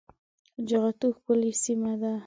جغتو 0.69 1.07
ښکلې 1.17 1.51
سيمه 1.63 1.93
ده 2.01 2.13